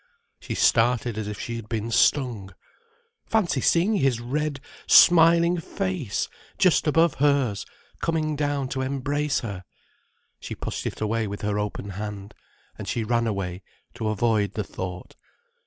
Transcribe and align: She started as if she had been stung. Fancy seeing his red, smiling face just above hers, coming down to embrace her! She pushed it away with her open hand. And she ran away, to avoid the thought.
She 0.39 0.55
started 0.55 1.15
as 1.15 1.27
if 1.27 1.39
she 1.39 1.57
had 1.57 1.69
been 1.69 1.91
stung. 1.91 2.55
Fancy 3.27 3.61
seeing 3.61 3.97
his 3.97 4.19
red, 4.19 4.59
smiling 4.87 5.59
face 5.59 6.27
just 6.57 6.87
above 6.87 7.13
hers, 7.13 7.67
coming 8.01 8.35
down 8.35 8.67
to 8.69 8.81
embrace 8.81 9.41
her! 9.41 9.63
She 10.39 10.55
pushed 10.55 10.87
it 10.87 11.01
away 11.01 11.27
with 11.27 11.43
her 11.43 11.59
open 11.59 11.91
hand. 11.91 12.33
And 12.79 12.87
she 12.87 13.03
ran 13.03 13.27
away, 13.27 13.61
to 13.93 14.07
avoid 14.09 14.53
the 14.53 14.63
thought. 14.63 15.15